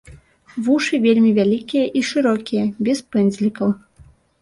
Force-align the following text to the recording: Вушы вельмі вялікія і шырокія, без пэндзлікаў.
Вушы 0.67 0.95
вельмі 1.03 1.35
вялікія 1.39 1.85
і 2.01 2.05
шырокія, 2.09 2.67
без 2.91 3.07
пэндзлікаў. 3.13 3.81